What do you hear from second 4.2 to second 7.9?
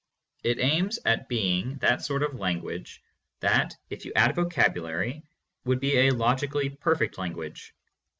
a vocabulary, would be a logically perfect language.